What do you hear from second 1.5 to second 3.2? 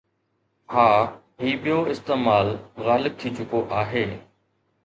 ٻيو استعمال غالب